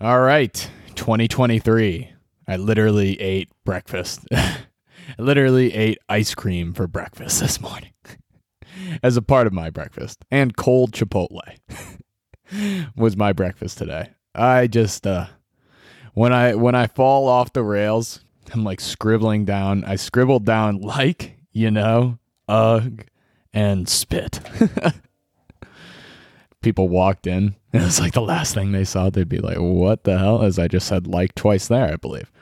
[0.00, 0.52] All right,
[0.96, 2.10] 2023.
[2.48, 4.26] I literally ate breakfast.
[4.32, 4.56] I
[5.18, 7.92] literally ate ice cream for breakfast this morning
[9.04, 10.24] as a part of my breakfast.
[10.32, 11.38] And cold Chipotle
[12.96, 14.10] was my breakfast today.
[14.34, 15.26] I just uh
[16.12, 19.84] when I when I fall off the rails, I'm like scribbling down.
[19.84, 22.18] I scribbled down like, you know,
[22.48, 23.04] ugh
[23.52, 24.40] and spit.
[26.64, 27.54] People walked in.
[27.72, 29.10] And it was like the last thing they saw.
[29.10, 32.32] They'd be like, "What the hell?" As I just said like twice there, I believe.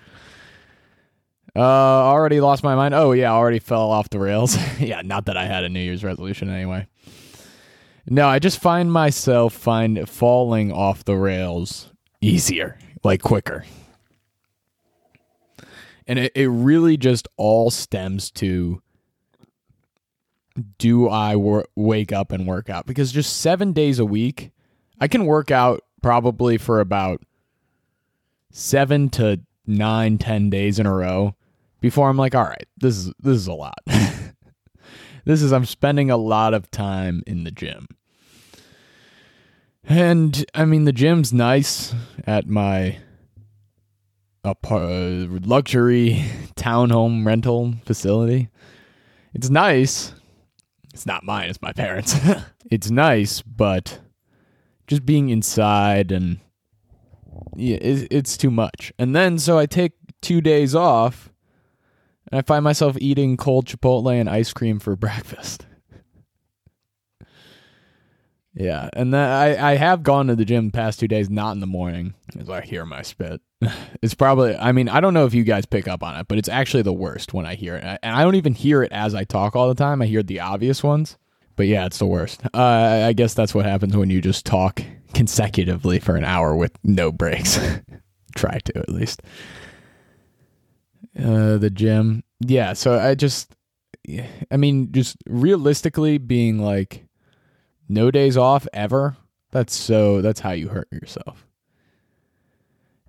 [1.55, 2.95] Uh, already lost my mind.
[2.95, 4.57] Oh yeah, already fell off the rails.
[4.81, 6.87] yeah, not that I had a New Year's resolution anyway.
[8.09, 13.65] No, I just find myself find falling off the rails easier, like quicker.
[16.07, 18.82] And it, it really just all stems to
[20.79, 22.87] do I wor- wake up and work out?
[22.87, 24.51] Because just seven days a week,
[25.01, 27.23] I can work out probably for about
[28.51, 31.35] seven to nine, ten days in a row
[31.81, 33.79] before I'm like, all right, this is this is a lot.
[35.25, 37.89] this is I'm spending a lot of time in the gym.
[39.85, 41.95] And I mean the gym's nice
[42.27, 42.99] at my
[44.45, 46.25] luxury
[46.57, 48.49] townhome rental facility.
[49.35, 50.15] It's nice.
[50.93, 52.15] It's not mine, it's my parents.
[52.71, 54.01] it's nice, but
[54.87, 56.41] just being inside and
[57.57, 58.93] yeah, it's, too much.
[58.99, 61.31] And then so I take 2 days off
[62.31, 65.67] and I find myself eating cold chipotle and ice cream for breakfast.
[68.55, 71.67] Yeah, and I I have gone to the gym past two days, not in the
[71.67, 73.41] morning, as I hear my spit.
[74.03, 76.37] It's probably I mean I don't know if you guys pick up on it, but
[76.37, 79.15] it's actually the worst when I hear it, and I don't even hear it as
[79.15, 80.03] I talk all the time.
[80.03, 81.17] I hear the obvious ones,
[81.57, 82.43] but yeah, it's the worst.
[82.53, 84.83] Uh, I guess that's what happens when you just talk
[85.15, 87.59] consecutively for an hour with no breaks.
[88.37, 89.23] Try to at least.
[91.19, 92.73] Uh, the gym, yeah.
[92.73, 93.55] So I just,
[94.51, 97.07] I mean, just realistically being like
[97.93, 99.17] no days off ever.
[99.51, 101.47] That's so, that's how you hurt yourself.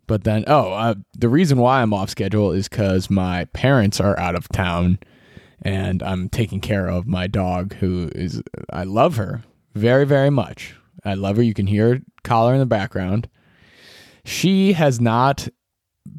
[0.05, 4.19] But then, oh, uh, the reason why I'm off schedule is because my parents are
[4.19, 4.99] out of town
[5.61, 10.75] and I'm taking care of my dog who is, I love her very, very much.
[11.05, 11.44] I love her.
[11.44, 13.29] You can hear her collar in the background.
[14.25, 15.47] She has not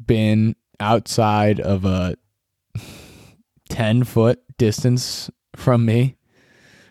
[0.07, 2.17] been outside of a
[3.69, 6.17] 10 foot distance from me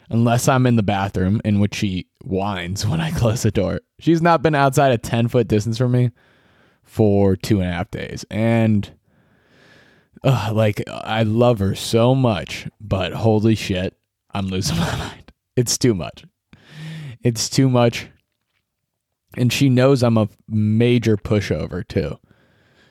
[0.09, 3.81] unless I'm in the bathroom, in which she whines when I close the door.
[4.00, 6.12] She's not been outside a 10 foot distance from me
[6.84, 8.25] for two and a half days.
[8.30, 8.91] And
[10.24, 13.97] uh, like, I love her so much, but holy shit,
[14.34, 15.31] I'm losing my mind.
[15.56, 16.25] It's too much.
[17.24, 18.08] It's too much.
[19.35, 22.20] And she knows I'm a major pushover too.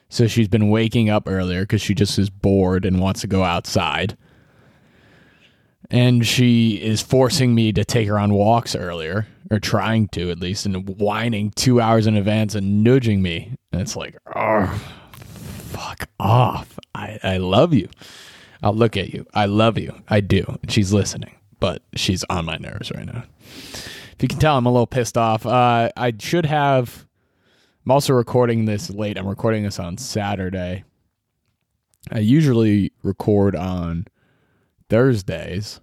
[0.09, 3.43] So she's been waking up earlier because she just is bored and wants to go
[3.43, 4.17] outside
[5.89, 10.39] and she is forcing me to take her on walks earlier or trying to at
[10.39, 13.55] least and whining two hours in advance and nudging me.
[13.71, 14.65] And it's like oh
[15.11, 16.79] fuck off.
[16.95, 17.89] I i love you.
[18.61, 19.25] I'll look at you.
[19.33, 19.93] I love you.
[20.07, 20.57] I do.
[20.67, 23.23] She's listening but she's on my nerves right now.
[23.39, 25.45] If you can tell i'm a little pissed off.
[25.45, 27.07] Uh, i should have
[27.85, 29.17] i'm also recording this late.
[29.17, 30.83] I'm recording this on saturday.
[32.11, 34.07] I usually record on
[34.93, 35.81] Thursdays,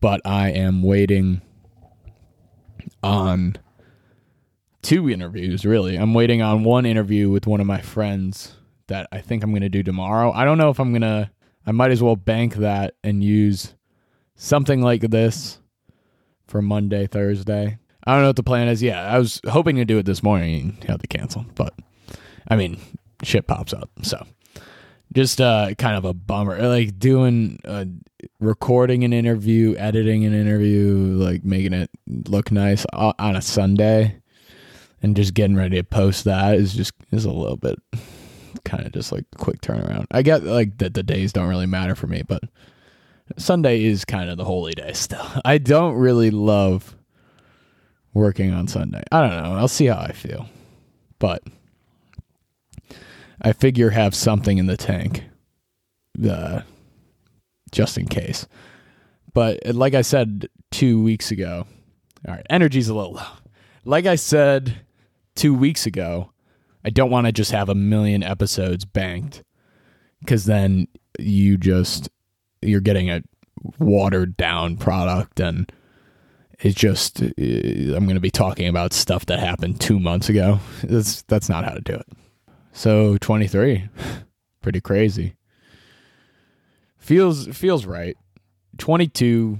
[0.00, 1.42] but I am waiting
[3.04, 3.56] on
[4.82, 5.94] two interviews, really.
[5.94, 8.56] I'm waiting on one interview with one of my friends
[8.88, 10.32] that I think I'm going to do tomorrow.
[10.32, 11.30] I don't know if I'm going to,
[11.64, 13.76] I might as well bank that and use
[14.34, 15.60] something like this
[16.48, 17.78] for Monday, Thursday.
[18.04, 18.82] I don't know what the plan is.
[18.82, 21.74] Yeah, I was hoping to do it this morning had to cancel, but
[22.48, 22.80] I mean,
[23.22, 23.88] shit pops up.
[24.02, 24.26] So
[25.12, 26.60] just uh, kind of a bummer.
[26.66, 27.86] Like doing, uh,
[28.38, 34.16] recording an interview, editing an interview, like making it look nice on a Sunday,
[35.02, 37.78] and just getting ready to post that is just is a little bit
[38.64, 40.06] kind of just like quick turnaround.
[40.10, 42.42] I get like that the days don't really matter for me, but
[43.36, 45.26] Sunday is kind of the holy day still.
[45.44, 46.96] I don't really love
[48.12, 49.02] working on Sunday.
[49.12, 49.58] I don't know.
[49.58, 50.48] I'll see how I feel,
[51.18, 51.42] but
[53.42, 55.24] I figure have something in the tank,
[56.28, 56.62] uh,
[57.72, 58.46] just in case.
[59.32, 61.66] But uh, like I said two weeks ago,
[62.26, 63.26] all right, energy's a little low.
[63.84, 64.80] Like I said
[65.34, 66.32] two weeks ago,
[66.84, 69.42] I don't want to just have a million episodes banked
[70.20, 70.88] because then
[71.18, 72.10] you just
[72.62, 73.22] you're getting a
[73.78, 75.70] watered down product and
[76.60, 80.60] It's just uh, I'm going to be talking about stuff that happened two months ago.
[80.82, 82.06] That's that's not how to do it.
[82.72, 83.88] So 23,
[84.62, 85.36] pretty crazy.
[86.98, 88.16] Feels feels right.
[88.78, 89.58] 22,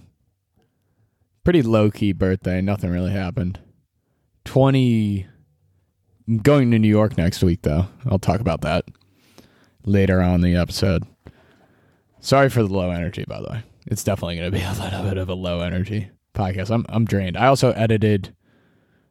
[1.45, 2.61] pretty low key birthday.
[2.61, 3.59] Nothing really happened.
[4.45, 5.27] 20,
[6.29, 7.87] I'm going to New York next week though.
[8.07, 8.85] I'll talk about that
[9.85, 11.05] later on the episode.
[12.21, 13.63] Sorry for the low energy, by the way.
[13.87, 16.71] It's definitely going to be a little bit of a low energy podcast.
[16.71, 17.37] I'm I'm drained.
[17.37, 18.35] I also edited.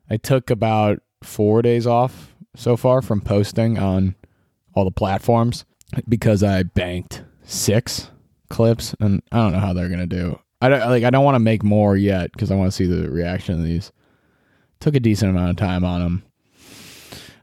[0.09, 4.15] I took about four days off so far from posting on
[4.73, 5.63] all the platforms
[6.07, 8.11] because I banked six
[8.49, 10.39] clips, and I don't know how they're gonna do.
[10.61, 11.03] I don't like.
[11.03, 13.63] I don't want to make more yet because I want to see the reaction of
[13.63, 13.93] these.
[14.81, 16.23] Took a decent amount of time on them.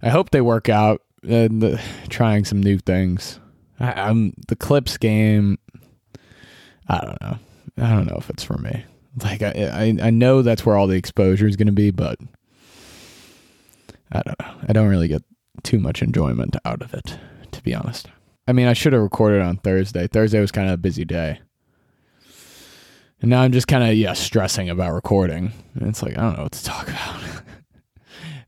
[0.02, 1.02] I hope they work out.
[1.26, 3.40] And the, trying some new things.
[3.80, 5.58] I, I'm the clips game.
[6.88, 7.38] I don't know.
[7.78, 8.84] I don't know if it's for me.
[9.24, 12.18] Like I, I, I know that's where all the exposure is going to be, but
[14.12, 14.54] I don't know.
[14.68, 15.22] I don't really get
[15.62, 17.18] too much enjoyment out of it,
[17.52, 18.08] to be honest.
[18.48, 20.06] I mean, I should have recorded on Thursday.
[20.06, 21.40] Thursday was kind of a busy day.
[23.20, 25.52] And now I'm just kind of, yeah, stressing about recording.
[25.74, 27.20] And it's like, I don't know what to talk about.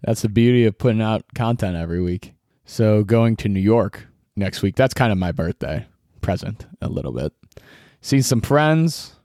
[0.02, 2.34] that's the beauty of putting out content every week.
[2.64, 4.06] So going to New York
[4.36, 5.86] next week, that's kind of my birthday
[6.20, 7.32] present a little bit.
[8.02, 9.16] See some friends,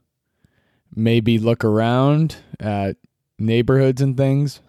[0.95, 2.95] maybe look around at
[3.37, 4.61] neighborhoods and things.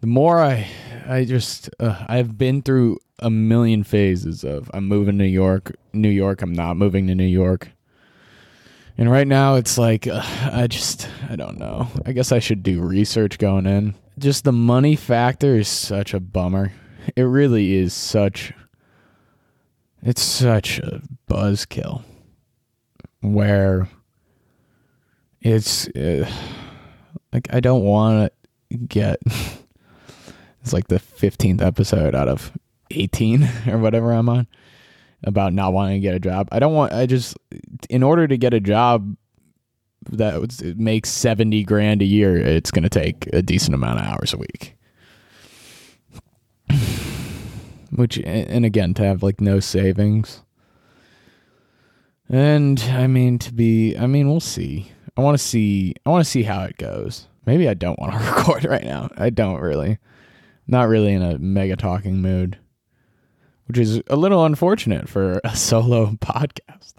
[0.00, 0.68] The more I,
[1.06, 5.76] I just, uh, I've been through a million phases of I'm moving to New York,
[5.92, 7.70] New York, I'm not moving to New York.
[8.96, 10.22] And right now it's like, uh,
[10.52, 11.88] I just, I don't know.
[12.04, 13.94] I guess I should do research going in.
[14.18, 16.72] Just the money factor is such a bummer.
[17.16, 18.52] It really is such,
[20.02, 22.02] it's such a buzzkill
[23.20, 23.88] where
[25.40, 26.30] it's uh,
[27.32, 28.32] like I don't want
[28.70, 29.20] to get
[30.68, 32.52] it's like the 15th episode out of
[32.90, 34.46] 18 or whatever I'm on
[35.24, 36.46] about not wanting to get a job.
[36.52, 37.38] I don't want I just
[37.88, 39.16] in order to get a job
[40.10, 44.34] that makes 70 grand a year, it's going to take a decent amount of hours
[44.34, 44.76] a week.
[47.90, 50.42] Which and again to have like no savings.
[52.28, 54.92] And I mean to be I mean we'll see.
[55.16, 55.94] I want to see.
[56.04, 57.26] I want to see how it goes.
[57.46, 59.08] Maybe I don't want to record right now.
[59.16, 59.98] I don't really.
[60.68, 62.58] Not really in a mega talking mood,
[63.66, 66.92] which is a little unfortunate for a solo podcast.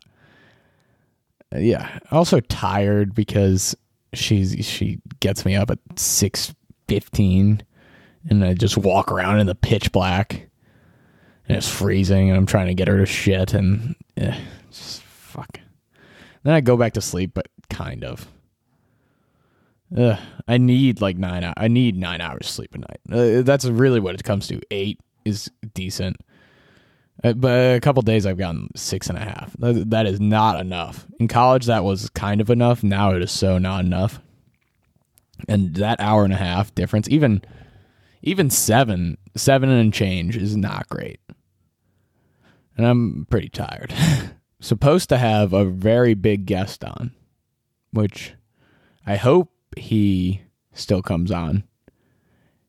[1.54, 2.00] Uh, yeah.
[2.12, 3.76] Also tired because
[4.14, 6.54] she's she gets me up at six
[6.88, 7.62] fifteen,
[8.28, 10.50] and I just walk around in the pitch black,
[11.48, 14.38] and it's freezing, and I'm trying to get her to shit, and eh,
[14.72, 15.60] just fuck.
[16.44, 18.28] Then I go back to sleep, but kind of.
[19.98, 21.52] Ugh, I need like nine.
[21.58, 23.00] I need nine hours sleep a night.
[23.12, 24.62] Uh, that's really what it comes to.
[24.70, 26.18] Eight is decent,
[27.24, 29.56] uh, but a couple days I've gotten six and a half.
[29.60, 31.08] that is not enough.
[31.20, 32.84] In college, that was kind of enough.
[32.84, 34.20] Now it is so not enough.
[35.48, 37.42] And that hour and a half difference, even
[38.22, 41.20] even seven, seven and change, is not great.
[42.78, 43.94] And I'm pretty tired.
[44.60, 47.12] supposed to have a very big guest on,
[47.92, 48.34] which
[49.06, 50.42] I hope he
[50.74, 51.64] still comes on.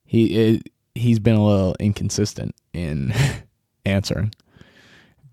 [0.04, 0.60] He
[0.94, 3.12] he's been a little inconsistent in
[3.84, 4.32] answering,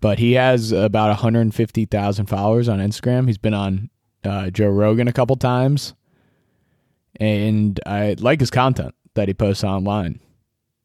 [0.00, 3.26] but he has about 150,000 followers on Instagram.
[3.26, 3.90] He's been on
[4.24, 5.94] uh, Joe Rogan a couple times,
[7.18, 10.20] and I like his content that he posts online.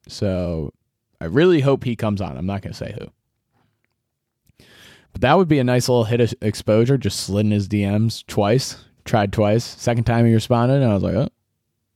[0.08, 0.74] So
[1.22, 2.38] I really hope he comes on.
[2.38, 4.66] I'm not going to say who.
[5.14, 6.98] But that would be a nice little hit of exposure.
[6.98, 8.84] Just slid in his DMs twice.
[9.06, 9.64] Tried twice.
[9.64, 11.30] Second time he responded, and I was like, "Oh,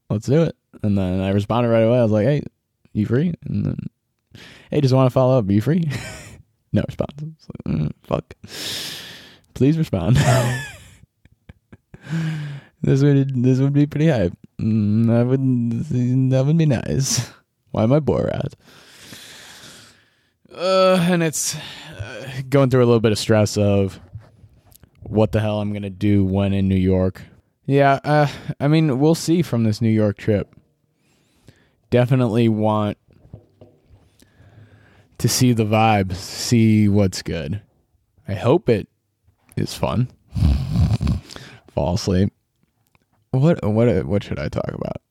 [0.09, 1.99] let's do it." And then I responded right away.
[1.99, 2.43] I was like, "Hey,
[2.93, 3.77] you free?" And then,
[4.69, 5.47] "Hey, just want to follow up.
[5.47, 5.89] Are you free?"
[6.73, 7.21] no response.
[7.21, 8.33] Like, mm, fuck.
[9.53, 10.17] Please respond.
[12.81, 14.33] this would this would be pretty hype.
[14.59, 17.29] Mm, that would that would be nice.
[17.71, 18.53] Why am I Borat?
[20.53, 21.55] Uh, and it's
[22.49, 23.99] going through a little bit of stress of
[25.09, 27.21] what the hell I'm gonna do when in New York.
[27.65, 28.27] Yeah, uh,
[28.59, 30.55] I mean, we'll see from this New York trip.
[31.89, 32.97] Definitely want
[35.17, 37.61] to see the vibes, see what's good.
[38.27, 38.87] I hope it
[39.55, 40.09] is fun.
[41.71, 42.31] Fall asleep.
[43.31, 45.01] What what what should I talk about?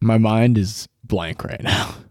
[0.00, 1.94] My mind is blank right now.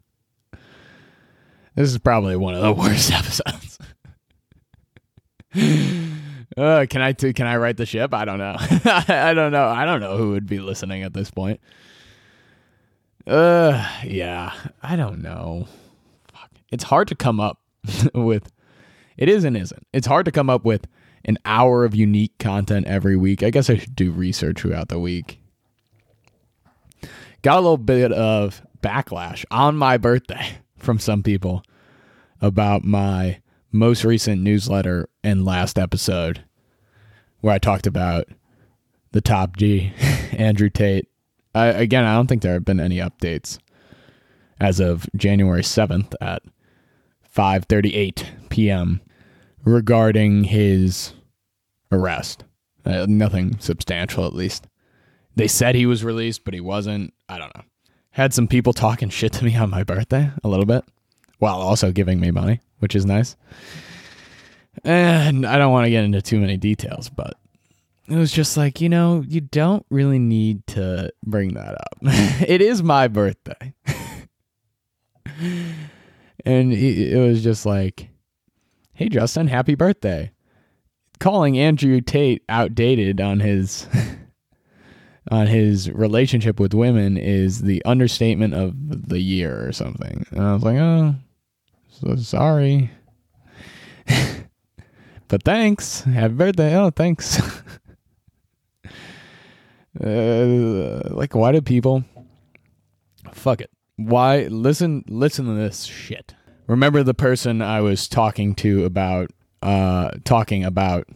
[1.75, 3.77] This is probably one of the worst episodes.
[6.57, 8.13] Uh, can I t- can I right the ship?
[8.13, 8.55] I don't know.
[8.59, 9.67] I don't know.
[9.67, 11.59] I don't know who would be listening at this point.
[13.27, 15.67] Uh, yeah, I don't know.
[16.33, 16.49] Fuck.
[16.71, 17.59] It's hard to come up
[18.13, 18.51] with.
[19.17, 19.85] It is and isn't.
[19.93, 20.87] It's hard to come up with
[21.25, 23.43] an hour of unique content every week.
[23.43, 25.39] I guess I should do research throughout the week.
[27.41, 31.63] Got a little bit of backlash on my birthday from some people
[32.41, 33.39] about my
[33.71, 36.43] most recent newsletter and last episode
[37.41, 38.27] where I talked about
[39.11, 39.93] the top G,
[40.31, 41.07] Andrew Tate.
[41.55, 43.57] I, again, I don't think there have been any updates
[44.59, 46.43] as of January 7th at
[47.35, 49.01] 5:38 p.m.
[49.63, 51.13] regarding his
[51.91, 52.43] arrest.
[52.85, 54.67] Uh, nothing substantial at least.
[55.35, 57.13] They said he was released, but he wasn't.
[57.27, 57.63] I don't know.
[58.11, 60.83] Had some people talking shit to me on my birthday a little bit
[61.37, 63.35] while also giving me money, which is nice.
[64.83, 67.35] And I don't want to get into too many details, but
[68.09, 71.97] it was just like, you know, you don't really need to bring that up.
[72.01, 73.73] it is my birthday.
[76.45, 78.09] and it was just like,
[78.93, 80.31] hey, Justin, happy birthday.
[81.19, 83.87] Calling Andrew Tate outdated on his.
[85.31, 88.73] on his relationship with women is the understatement of
[89.09, 90.25] the year or something.
[90.31, 91.13] And I was like, oh,
[91.89, 92.91] so sorry.
[95.27, 96.01] but thanks.
[96.01, 96.75] Happy birthday.
[96.75, 97.39] Oh, thanks.
[100.03, 102.03] uh, like, why do people?
[103.33, 103.71] Fuck it.
[103.95, 105.03] Why listen?
[105.07, 106.35] Listen to this shit.
[106.67, 109.31] Remember the person I was talking to about,
[109.61, 111.07] uh, talking about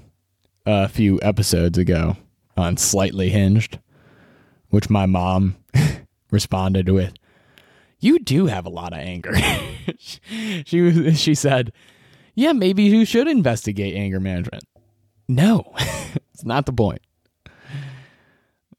[0.65, 2.18] a few episodes ago
[2.58, 3.80] on Slightly Hinged,
[4.70, 5.56] which my mom
[6.32, 7.13] responded with,
[8.00, 9.34] "You do have a lot of anger."
[9.98, 11.72] she she said,
[12.36, 14.63] "Yeah, maybe you should investigate anger management."
[15.28, 15.74] No,
[16.34, 17.02] it's not the point.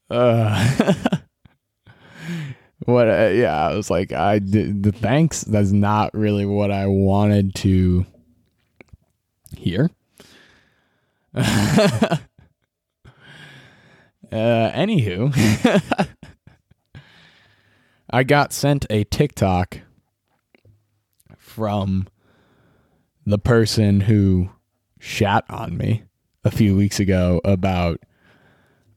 [0.09, 0.93] Uh,
[2.85, 3.07] what?
[3.07, 5.41] Uh, yeah, I was like, I did, the thanks.
[5.41, 8.05] That's not really what I wanted to
[9.57, 9.89] hear.
[11.33, 12.17] uh,
[14.31, 15.33] anywho,
[18.09, 19.79] I got sent a TikTok
[21.55, 22.05] from
[23.25, 24.49] the person who
[24.99, 26.03] shat on me
[26.43, 28.01] a few weeks ago about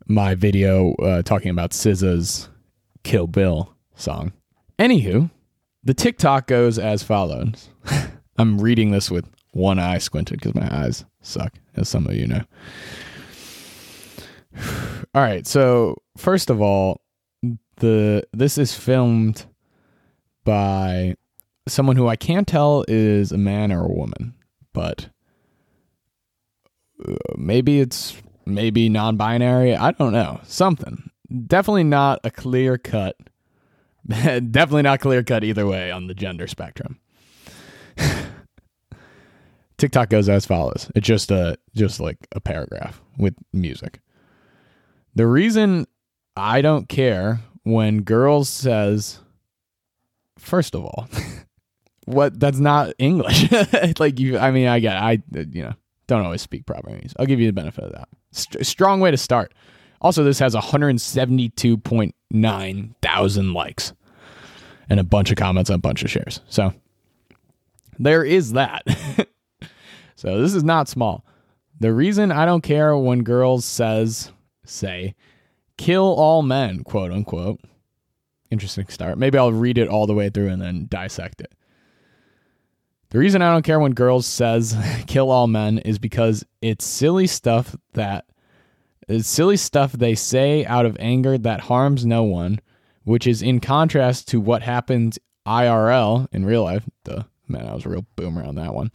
[0.09, 2.49] my video uh, talking about SZA's
[3.05, 4.33] Kill Bill song.
[4.77, 5.31] Anywho,
[5.85, 7.69] the TikTok goes as follows.
[8.39, 12.27] I'm reading this with one eye squinted because my eyes suck, as some of you
[12.27, 12.43] know.
[15.15, 17.03] all right, so first of all,
[17.77, 19.47] the this is filmed
[20.45, 21.15] by
[21.69, 24.35] someone who I can't tell is a man or a woman,
[24.73, 25.09] but
[27.07, 29.77] uh, maybe it's maybe non-binary.
[29.77, 30.41] I don't know.
[30.45, 31.11] Something.
[31.47, 33.17] Definitely not a clear cut.
[34.09, 36.99] definitely not clear cut either way on the gender spectrum.
[39.79, 40.91] TikTok goes as follows.
[40.95, 44.01] It's just a just like a paragraph with music.
[45.15, 45.87] The reason
[46.37, 49.21] I don't care when girls says
[50.39, 51.09] first of all
[52.09, 53.49] what that's not english.
[53.99, 55.75] Like you i mean i get i you know
[56.07, 57.13] don't always speak proper english.
[57.19, 59.53] I'll give you the benefit of that St- strong way to start.
[60.01, 63.93] Also this has 172.9 thousand likes
[64.91, 66.41] and a bunch of comments and a bunch of shares.
[66.49, 66.73] So
[67.99, 68.83] there is that.
[70.17, 71.25] So this is not small.
[71.79, 74.33] The reason i don't care when girls says
[74.65, 75.15] say
[75.77, 77.61] kill all men quote unquote.
[78.51, 79.17] Interesting start.
[79.17, 81.53] Maybe i'll read it all the way through and then dissect it
[83.11, 87.27] the reason I don't care when girls says kill all men is because it's silly
[87.27, 88.27] stuff that
[89.09, 92.61] it's silly stuff they say out of anger that harms no one,
[93.05, 96.85] which is in contrast to what happens IRL in real life.
[97.05, 98.91] The man, I was a real boomer on that one.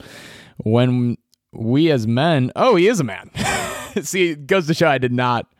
[0.57, 1.17] When
[1.51, 3.31] we as men, oh, he is a man.
[4.01, 5.51] See, it goes to show I did not,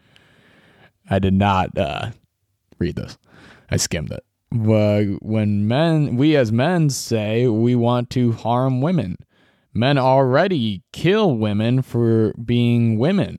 [1.10, 2.12] I did not uh,
[2.78, 3.18] read this.
[3.72, 9.18] I skimmed it when men, we as men say we want to harm women,
[9.74, 13.38] men already kill women for being women.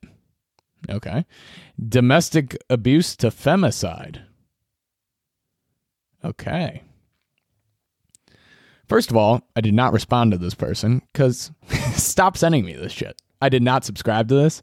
[0.90, 1.24] Okay.
[1.88, 4.22] Domestic abuse to femicide.
[6.24, 6.82] Okay.
[8.88, 11.52] First of all, I did not respond to this person because
[11.94, 13.20] stop sending me this shit.
[13.40, 14.62] I did not subscribe to this.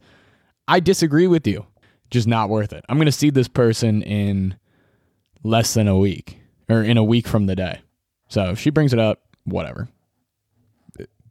[0.68, 1.66] I disagree with you.
[2.10, 2.84] Just not worth it.
[2.90, 4.58] I'm going to see this person in
[5.44, 6.41] less than a week
[6.72, 7.82] or in a week from the day.
[8.30, 9.90] So if she brings it up, whatever.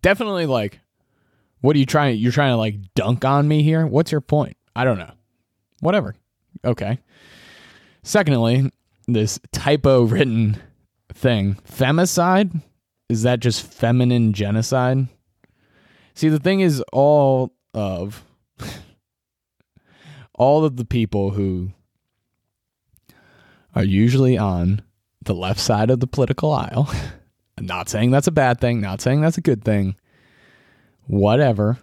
[0.02, 0.80] Definitely like
[1.60, 2.18] What are you trying?
[2.18, 3.86] You're trying to like dunk on me here?
[3.86, 4.56] What's your point?
[4.74, 5.12] I don't know.
[5.80, 6.14] Whatever.
[6.64, 6.98] Okay.
[8.02, 8.70] Secondly,
[9.06, 10.58] this typo written
[11.12, 12.62] thing, femicide,
[13.08, 15.08] is that just feminine genocide?
[16.14, 18.24] See, the thing is, all of
[20.34, 21.72] all of the people who
[23.74, 24.82] are usually on
[25.22, 26.88] the left side of the political aisle.
[27.58, 29.96] I'm not saying that's a bad thing, not saying that's a good thing.
[31.06, 31.78] Whatever.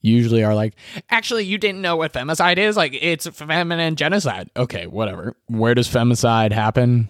[0.00, 0.74] Usually are like,
[1.10, 2.76] actually, you didn't know what femicide is?
[2.76, 4.48] Like, it's feminine genocide.
[4.56, 5.34] Okay, whatever.
[5.46, 7.08] Where does femicide happen?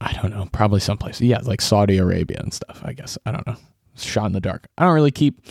[0.00, 0.48] I don't know.
[0.52, 1.20] Probably someplace.
[1.20, 3.18] Yeah, like Saudi Arabia and stuff, I guess.
[3.24, 3.56] I don't know.
[3.96, 4.66] Shot in the dark.
[4.76, 5.44] I don't really keep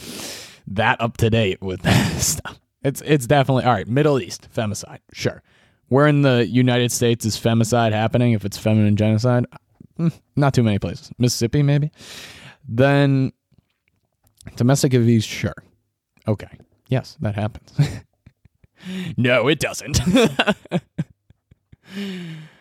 [0.67, 2.59] that up to date with that stuff.
[2.83, 3.87] It's it's definitely all right.
[3.87, 5.41] Middle East femicide, sure.
[5.89, 8.33] Where in the United States is femicide happening?
[8.33, 9.45] If it's feminine genocide,
[9.97, 11.11] mm, not too many places.
[11.17, 11.91] Mississippi, maybe.
[12.67, 13.31] Then
[14.55, 15.55] domestic abuse, sure.
[16.27, 16.49] Okay,
[16.89, 17.71] yes, that happens.
[19.17, 20.01] no, it doesn't.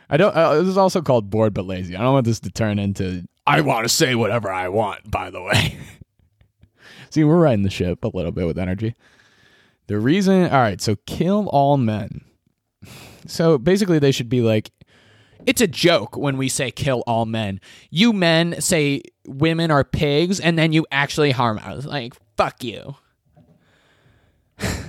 [0.08, 0.36] I don't.
[0.36, 1.96] Uh, this is also called bored but lazy.
[1.96, 5.10] I don't want this to turn into I want to say whatever I want.
[5.10, 5.78] By the way,
[7.10, 8.94] see, we're riding the ship a little bit with energy.
[9.86, 12.24] The reason, all right, so kill all men.
[13.28, 14.70] So basically, they should be like,
[15.46, 17.60] it's a joke when we say kill all men.
[17.90, 21.84] You men say women are pigs, and then you actually harm us.
[21.84, 22.96] Like, fuck you.
[24.58, 24.86] that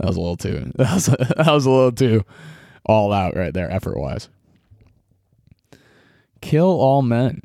[0.00, 0.72] was a little too.
[0.76, 2.24] That was, that was a little too
[2.86, 4.28] all out right there, effort wise.
[6.40, 7.42] Kill all men.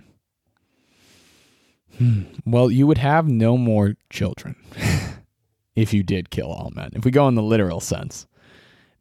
[1.98, 2.24] Hmm.
[2.46, 4.56] Well, you would have no more children
[5.76, 6.92] if you did kill all men.
[6.94, 8.28] If we go in the literal sense,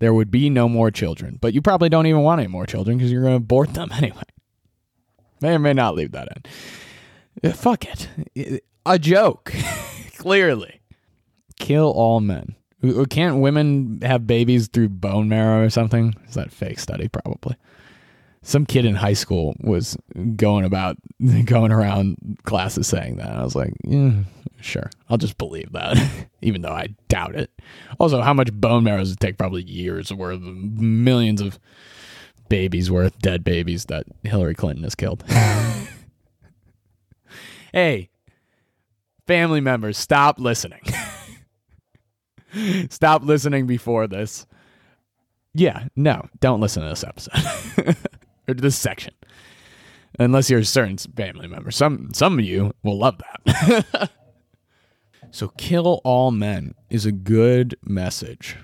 [0.01, 1.39] there would be no more children.
[1.41, 3.91] But you probably don't even want any more children because you're going to abort them
[3.95, 4.23] anyway.
[5.41, 6.29] May or may not leave that
[7.43, 7.51] in.
[7.51, 7.85] Uh, fuck
[8.37, 8.63] it.
[8.85, 9.53] A joke.
[10.19, 10.81] Clearly.
[11.59, 12.57] Kill all men.
[13.11, 16.15] Can't women have babies through bone marrow or something?
[16.27, 17.09] Is that fake study?
[17.09, 17.57] Probably
[18.43, 19.97] some kid in high school was
[20.37, 20.97] going about
[21.45, 23.37] going around classes saying that.
[23.37, 24.13] I was like, yeah,
[24.61, 25.97] sure, I'll just believe that,
[26.43, 27.51] even though I doubt it.
[27.99, 29.39] Also, how much bone marrow does it take?
[29.39, 31.59] Probably years worth, millions of
[32.49, 35.23] babies worth, dead babies that Hillary Clinton has killed.
[37.73, 38.09] hey,
[39.27, 40.81] family members, stop listening.
[42.89, 44.47] stop listening before this.
[45.53, 47.97] Yeah, no, don't listen to this episode
[48.51, 49.15] or this section,
[50.19, 51.71] unless you're a certain family member.
[51.71, 54.11] Some some of you will love that.
[55.31, 58.57] so, kill all men is a good message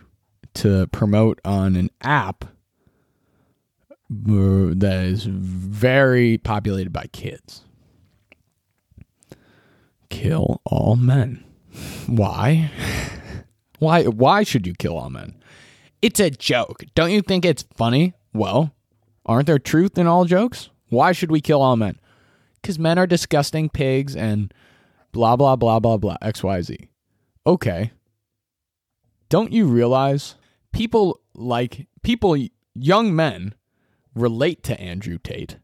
[0.55, 2.45] to promote on an app
[4.11, 7.65] uh, that is very populated by kids.
[10.09, 11.45] Kill all men.
[12.07, 12.71] Why?
[13.79, 15.35] Why why should you kill all men?
[16.01, 16.85] It's a joke.
[16.95, 18.15] Don't you think it's funny?
[18.33, 18.75] Well,
[19.27, 20.71] Aren't there truth in all jokes?
[20.89, 21.99] Why should we kill all men?
[22.63, 24.55] Because men are disgusting pigs and
[25.13, 26.89] blah, blah, blah, blah, blah, XYZ.
[27.45, 27.91] Okay.
[29.29, 30.37] Don't you realize
[30.73, 32.37] people like, people,
[32.75, 33.55] young men
[34.15, 35.59] relate to Andrew Tate?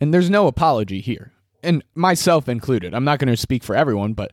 [0.00, 1.32] And there's no apology here.
[1.62, 2.94] And myself included.
[2.94, 4.32] I'm not going to speak for everyone, but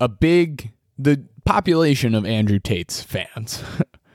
[0.00, 3.62] a big, the population of Andrew Tate's fans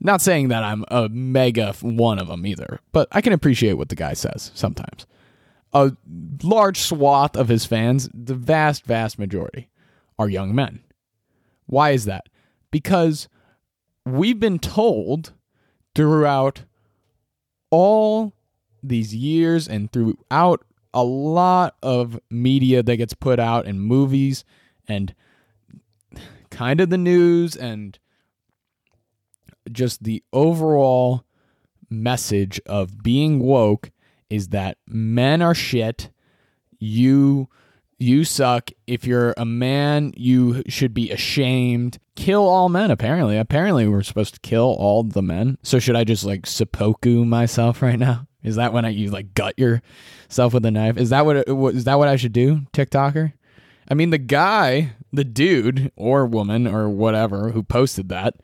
[0.00, 3.88] Not saying that I'm a mega one of them either, but I can appreciate what
[3.88, 5.06] the guy says sometimes.
[5.72, 5.92] A
[6.42, 9.68] large swath of his fans, the vast, vast majority,
[10.18, 10.80] are young men.
[11.66, 12.28] Why is that?
[12.70, 13.28] Because
[14.04, 15.32] we've been told
[15.94, 16.62] throughout
[17.70, 18.32] all
[18.82, 24.44] these years and throughout a lot of media that gets put out in movies
[24.88, 25.14] and
[26.50, 27.98] kind of the news and
[29.72, 31.24] just the overall
[31.90, 33.90] message of being woke
[34.28, 36.10] is that men are shit.
[36.78, 37.48] You
[37.98, 38.70] you suck.
[38.86, 41.98] If you're a man, you should be ashamed.
[42.14, 43.38] Kill all men, apparently.
[43.38, 45.56] Apparently we're supposed to kill all the men.
[45.62, 48.26] So should I just like seppuku myself right now?
[48.42, 50.98] Is that when I you like gut yourself with a knife?
[50.98, 53.32] Is that what is that what I should do, TikToker?
[53.88, 58.34] I mean the guy, the dude or woman or whatever who posted that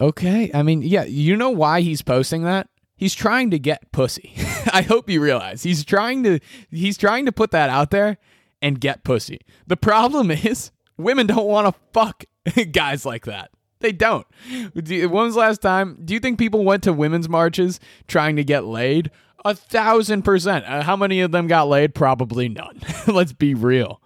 [0.00, 0.50] Okay.
[0.52, 2.68] I mean, yeah, you know why he's posting that?
[2.96, 4.34] He's trying to get pussy.
[4.72, 5.62] I hope you realize.
[5.62, 8.18] He's trying to he's trying to put that out there
[8.62, 9.40] and get pussy.
[9.66, 12.24] The problem is women don't want to fuck
[12.72, 13.50] guys like that.
[13.80, 14.26] They don't.
[14.72, 15.06] When the
[15.36, 15.98] last time?
[16.02, 17.78] Do you think people went to women's marches
[18.08, 19.10] trying to get laid?
[19.44, 20.64] A thousand percent.
[20.64, 21.94] Uh, how many of them got laid?
[21.94, 22.80] Probably none.
[23.06, 24.00] Let's be real.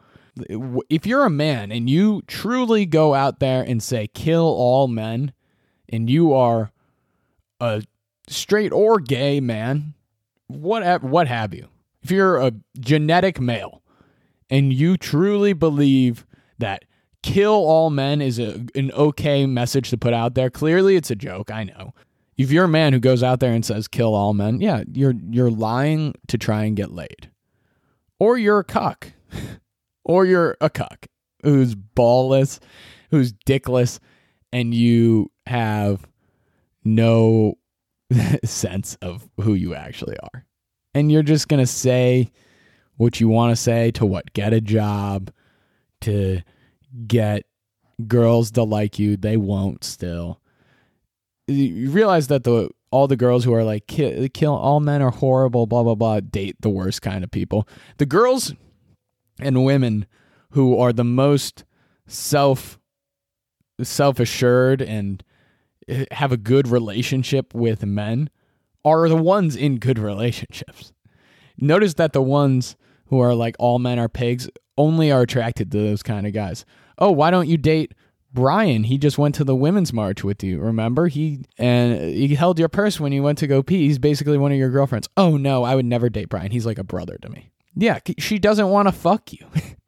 [0.88, 5.33] If you're a man and you truly go out there and say kill all men
[5.90, 6.70] and you are
[7.61, 7.83] a
[8.29, 9.94] straight or gay man,
[10.46, 11.68] what what have you.
[12.03, 13.83] If you're a genetic male
[14.48, 16.24] and you truly believe
[16.59, 16.85] that
[17.22, 21.16] kill all men is a, an okay message to put out there, clearly it's a
[21.16, 21.92] joke, I know.
[22.38, 25.14] If you're a man who goes out there and says kill all men, yeah, you're
[25.31, 27.31] you're lying to try and get laid.
[28.18, 29.12] Or you're a cuck.
[30.05, 31.07] or you're a cuck
[31.42, 32.59] who's ballless,
[33.11, 33.98] who's dickless,
[34.53, 36.07] and you have
[36.85, 37.59] no
[38.45, 40.47] sense of who you actually are.
[40.95, 42.31] And you're just going to say
[42.97, 44.33] what you want to say to what?
[44.33, 45.31] Get a job,
[46.03, 46.41] to
[47.07, 47.45] get
[48.07, 49.17] girls to like you.
[49.17, 50.41] They won't still.
[51.47, 55.11] You realize that the all the girls who are like kill, kill all men are
[55.11, 57.69] horrible, blah blah blah, date the worst kind of people.
[57.99, 58.55] The girls
[59.39, 60.07] and women
[60.51, 61.65] who are the most
[62.07, 62.80] self
[63.83, 65.23] self assured and
[65.88, 68.31] eh, have a good relationship with men
[68.85, 70.93] are the ones in good relationships.
[71.59, 75.79] Notice that the ones who are like all men are pigs only are attracted to
[75.79, 76.64] those kind of guys.
[76.99, 77.93] Oh, why don't you date
[78.33, 78.85] Brian?
[78.85, 80.61] He just went to the women's march with you.
[80.61, 81.09] Remember?
[81.09, 83.87] He and he held your purse when you went to go pee.
[83.87, 85.09] He's basically one of your girlfriends.
[85.16, 86.51] Oh no, I would never date Brian.
[86.51, 87.51] He's like a brother to me.
[87.77, 89.47] Yeah, she doesn't want to fuck you.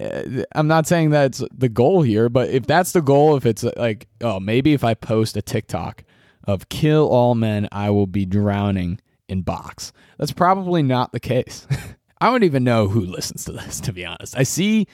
[0.00, 3.64] Uh, I'm not saying that's the goal here, but if that's the goal, if it's
[3.76, 6.04] like, oh, maybe if I post a TikTok
[6.44, 9.92] of kill all men, I will be drowning in box.
[10.18, 11.66] That's probably not the case.
[12.20, 14.36] I don't even know who listens to this, to be honest.
[14.36, 14.86] I see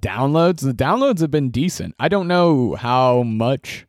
[0.00, 0.60] downloads.
[0.60, 1.94] The downloads have been decent.
[1.98, 3.86] I don't know how much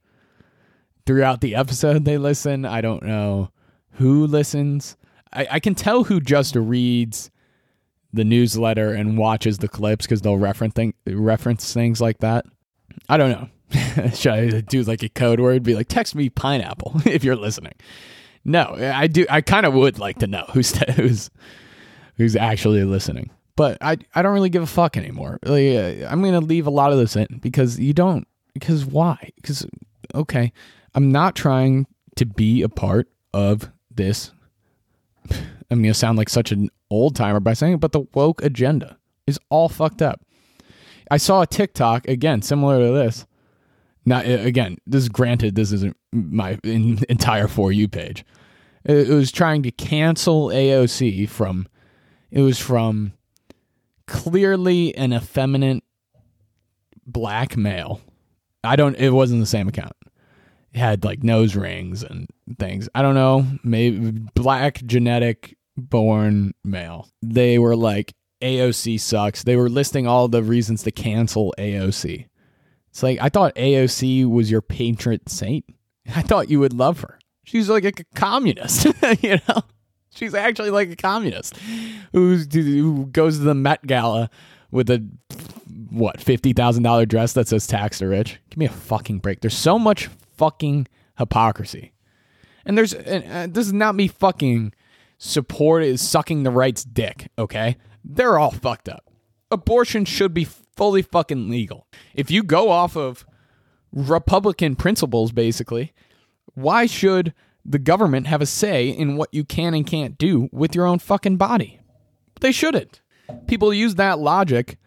[1.05, 2.65] throughout the episode they listen.
[2.65, 3.51] I don't know
[3.93, 4.97] who listens.
[5.33, 7.29] I, I can tell who just reads
[8.17, 12.45] the newsletter and watches the clips because they'll reference thing, reference things like that.
[13.07, 13.49] I don't know.
[14.13, 15.63] Should I do like a code word?
[15.63, 17.73] Be like, text me pineapple if you're listening.
[18.45, 19.25] No, I do.
[19.29, 21.29] I kind of would like to know who's who's
[22.15, 25.39] who's actually listening, but I I don't really give a fuck anymore.
[25.43, 28.25] Like, uh, I'm gonna leave a lot of this in because you don't.
[28.53, 29.31] Because why?
[29.35, 29.67] Because
[30.15, 30.53] okay,
[30.95, 34.31] I'm not trying to be a part of this.
[35.69, 39.39] I'm gonna sound like such an old timer by saying but the woke agenda is
[39.49, 40.21] all fucked up.
[41.09, 43.25] I saw a TikTok again similar to this.
[44.05, 45.55] Now, again, this is granted.
[45.55, 48.25] This isn't my entire for you page.
[48.85, 51.67] It was trying to cancel AOC from.
[52.31, 53.13] It was from
[54.05, 55.83] clearly an effeminate
[57.05, 57.99] black male.
[58.63, 58.95] I don't.
[58.95, 59.93] It wasn't the same account.
[60.73, 62.87] It had like nose rings and things.
[62.95, 63.45] I don't know.
[63.61, 67.09] Maybe black genetic born male.
[67.21, 69.43] They were like, AOC sucks.
[69.43, 72.25] They were listing all the reasons to cancel AOC.
[72.89, 75.65] It's like, I thought AOC was your patron saint.
[76.15, 77.19] I thought you would love her.
[77.43, 78.85] She's like a communist,
[79.21, 79.61] you know?
[80.09, 81.55] She's actually like a communist
[82.11, 84.29] who, who goes to the Met Gala
[84.71, 85.07] with a,
[85.89, 88.39] what, $50,000 dress that says tax to rich.
[88.49, 89.41] Give me a fucking break.
[89.41, 90.87] There's so much fucking
[91.17, 91.93] hypocrisy.
[92.65, 94.73] And there's, and, uh, this is not me fucking
[95.17, 97.77] support is sucking the right's dick, okay?
[98.03, 99.11] They're all fucked up.
[99.49, 101.87] Abortion should be fully fucking legal.
[102.13, 103.25] If you go off of
[103.91, 105.93] Republican principles, basically,
[106.53, 107.33] why should
[107.65, 110.99] the government have a say in what you can and can't do with your own
[110.99, 111.79] fucking body?
[112.41, 113.01] They shouldn't.
[113.47, 114.77] People use that logic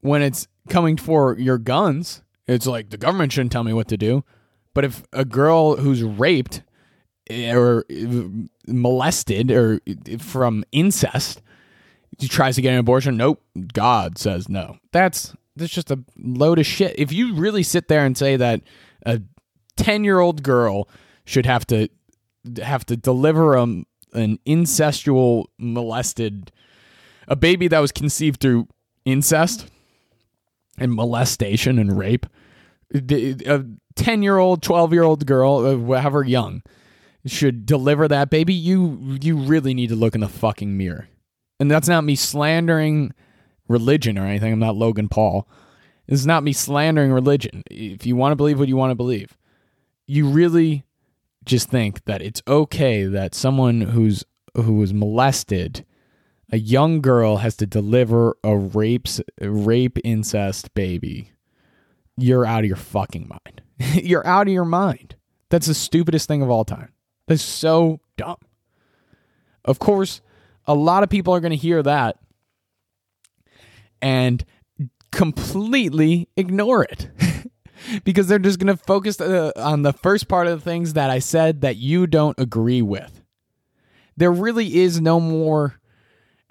[0.00, 2.22] when it's coming for your guns.
[2.46, 4.24] It's like the government shouldn't tell me what to do.
[4.74, 6.62] But if a girl who's raped
[7.30, 8.24] or uh,
[8.66, 9.80] molested or
[10.18, 11.42] from incest
[12.18, 13.16] he tries to get an abortion.
[13.16, 13.42] Nope.
[13.72, 14.78] God says no.
[14.92, 16.98] That's that's just a load of shit.
[16.98, 18.62] If you really sit there and say that
[19.06, 19.20] a
[19.76, 20.88] 10 year old girl
[21.24, 21.88] should have to
[22.62, 26.50] have to deliver a, an incestual molested
[27.26, 28.66] a baby that was conceived through
[29.04, 29.68] incest
[30.78, 32.26] and molestation and rape
[32.94, 33.64] a
[33.96, 36.62] 10 year old 12 year old girl uh, however young
[37.26, 41.08] should deliver that baby, you you really need to look in the fucking mirror.
[41.60, 43.12] And that's not me slandering
[43.68, 44.52] religion or anything.
[44.52, 45.48] I'm not Logan Paul.
[46.06, 47.62] This is not me slandering religion.
[47.70, 49.36] If you want to believe what you want to believe,
[50.06, 50.84] you really
[51.44, 55.84] just think that it's okay that someone who's who was molested,
[56.50, 61.32] a young girl has to deliver a rapes rape incest baby.
[62.16, 63.62] You're out of your fucking mind.
[64.04, 65.14] You're out of your mind.
[65.50, 66.92] That's the stupidest thing of all time.
[67.28, 68.38] That's so dumb.
[69.64, 70.20] Of course,
[70.66, 72.16] a lot of people are going to hear that
[74.02, 74.44] and
[75.12, 77.10] completely ignore it.
[78.04, 81.10] because they're just going to focus uh, on the first part of the things that
[81.10, 83.22] I said that you don't agree with.
[84.16, 85.77] There really is no more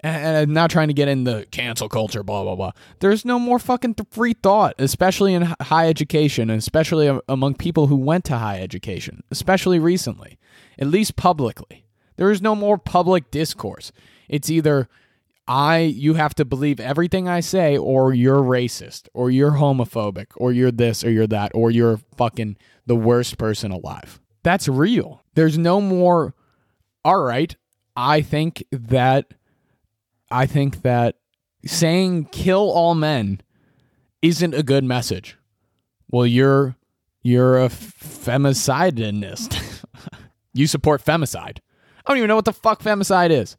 [0.00, 2.72] and I'm not trying to get in the cancel culture, blah, blah, blah.
[3.00, 7.96] There's no more fucking free thought, especially in high education, and especially among people who
[7.96, 10.38] went to high education, especially recently,
[10.78, 11.84] at least publicly.
[12.16, 13.90] There is no more public discourse.
[14.28, 14.88] It's either
[15.48, 20.52] I, you have to believe everything I say, or you're racist, or you're homophobic, or
[20.52, 22.56] you're this, or you're that, or you're fucking
[22.86, 24.20] the worst person alive.
[24.42, 25.22] That's real.
[25.34, 26.34] There's no more,
[27.04, 27.56] all right,
[27.96, 29.32] I think that
[30.30, 31.16] I think that
[31.64, 33.40] saying kill all men
[34.22, 35.36] isn't a good message.
[36.10, 36.76] Well, you're
[37.22, 39.84] you're a femicidinist.
[40.54, 41.58] you support femicide.
[42.06, 43.56] I don't even know what the fuck femicide is.